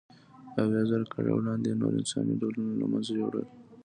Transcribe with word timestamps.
اویازره 0.61 1.05
کاله 1.13 1.31
وړاندې 1.33 1.67
یې 1.69 1.79
نور 1.81 1.93
انساني 1.99 2.33
ډولونه 2.41 2.73
له 2.81 2.85
منځه 2.91 3.11
یووړل. 3.19 3.45